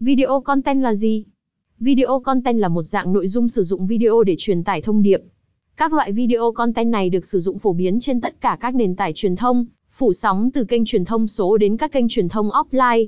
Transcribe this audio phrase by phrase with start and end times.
[0.00, 1.24] Video content là gì?
[1.80, 5.20] Video content là một dạng nội dung sử dụng video để truyền tải thông điệp.
[5.76, 8.96] Các loại video content này được sử dụng phổ biến trên tất cả các nền
[8.96, 12.48] tảng truyền thông, phủ sóng từ kênh truyền thông số đến các kênh truyền thông
[12.48, 13.06] offline.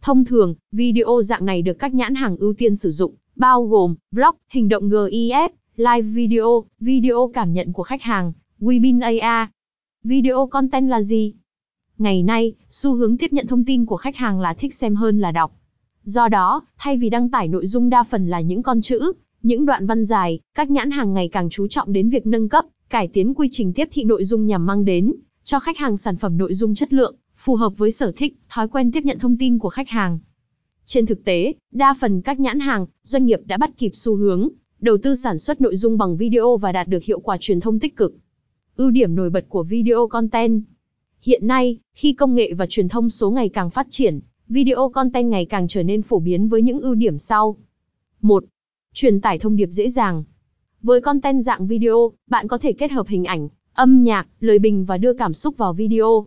[0.00, 3.94] Thông thường, video dạng này được các nhãn hàng ưu tiên sử dụng, bao gồm
[4.12, 9.48] vlog, hình động GIF, live video, video cảm nhận của khách hàng, Webinar AR.
[10.04, 11.34] Video content là gì?
[11.98, 15.18] Ngày nay, xu hướng tiếp nhận thông tin của khách hàng là thích xem hơn
[15.18, 15.52] là đọc.
[16.04, 19.66] Do đó, thay vì đăng tải nội dung đa phần là những con chữ, những
[19.66, 23.08] đoạn văn dài, các nhãn hàng ngày càng chú trọng đến việc nâng cấp, cải
[23.08, 25.12] tiến quy trình tiếp thị nội dung nhằm mang đến
[25.44, 28.68] cho khách hàng sản phẩm nội dung chất lượng, phù hợp với sở thích, thói
[28.68, 30.18] quen tiếp nhận thông tin của khách hàng.
[30.84, 34.48] Trên thực tế, đa phần các nhãn hàng, doanh nghiệp đã bắt kịp xu hướng,
[34.80, 37.80] đầu tư sản xuất nội dung bằng video và đạt được hiệu quả truyền thông
[37.80, 38.14] tích cực.
[38.76, 40.62] Ưu điểm nổi bật của video content
[41.22, 45.30] Hiện nay, khi công nghệ và truyền thông số ngày càng phát triển, video content
[45.30, 47.56] ngày càng trở nên phổ biến với những ưu điểm sau.
[48.20, 48.44] 1.
[48.94, 50.24] Truyền tải thông điệp dễ dàng.
[50.82, 54.84] Với content dạng video, bạn có thể kết hợp hình ảnh, âm nhạc, lời bình
[54.84, 56.26] và đưa cảm xúc vào video.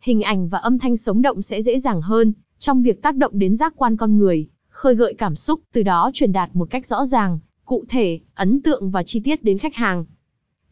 [0.00, 3.38] Hình ảnh và âm thanh sống động sẽ dễ dàng hơn trong việc tác động
[3.38, 6.86] đến giác quan con người, khơi gợi cảm xúc, từ đó truyền đạt một cách
[6.86, 10.04] rõ ràng, cụ thể, ấn tượng và chi tiết đến khách hàng.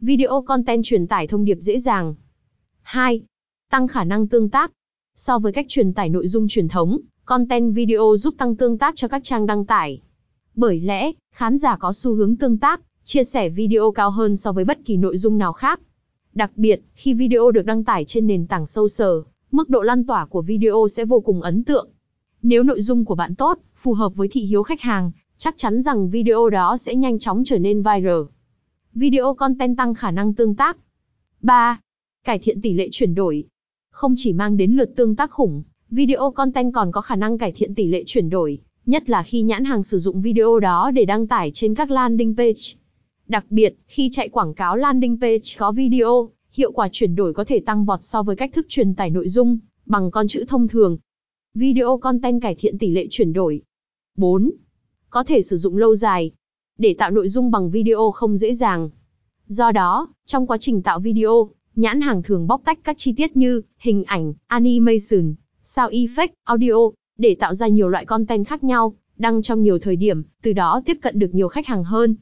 [0.01, 2.15] Video content truyền tải thông điệp dễ dàng.
[2.83, 3.21] 2.
[3.71, 4.73] Tăng khả năng tương tác.
[5.17, 8.97] So với cách truyền tải nội dung truyền thống, content video giúp tăng tương tác
[8.97, 10.01] cho các trang đăng tải.
[10.55, 14.53] Bởi lẽ, khán giả có xu hướng tương tác, chia sẻ video cao hơn so
[14.53, 15.81] với bất kỳ nội dung nào khác.
[16.35, 20.07] Đặc biệt, khi video được đăng tải trên nền tảng sâu sở, mức độ lan
[20.07, 21.89] tỏa của video sẽ vô cùng ấn tượng.
[22.43, 25.83] Nếu nội dung của bạn tốt, phù hợp với thị hiếu khách hàng, chắc chắn
[25.83, 28.23] rằng video đó sẽ nhanh chóng trở nên viral.
[28.95, 30.77] Video content tăng khả năng tương tác.
[31.41, 31.81] 3.
[32.25, 33.45] Cải thiện tỷ lệ chuyển đổi.
[33.93, 37.53] Không chỉ mang đến lượt tương tác khủng, video content còn có khả năng cải
[37.53, 41.05] thiện tỷ lệ chuyển đổi, nhất là khi nhãn hàng sử dụng video đó để
[41.05, 42.79] đăng tải trên các landing page.
[43.29, 47.45] Đặc biệt, khi chạy quảng cáo landing page có video, hiệu quả chuyển đổi có
[47.45, 50.69] thể tăng vọt so với cách thức truyền tải nội dung bằng con chữ thông
[50.69, 50.99] thường.
[51.55, 53.63] Video content cải thiện tỷ lệ chuyển đổi.
[54.17, 54.51] 4.
[55.11, 56.31] Có thể sử dụng lâu dài.
[56.79, 58.91] Để tạo nội dung bằng video không dễ dàng.
[59.47, 63.37] Do đó, trong quá trình tạo video, nhãn hàng thường bóc tách các chi tiết
[63.37, 66.75] như hình ảnh, animation, sound effect, audio,
[67.19, 70.83] để tạo ra nhiều loại content khác nhau, đăng trong nhiều thời điểm, từ đó
[70.87, 72.17] tiếp cận được nhiều khách hàng hơn.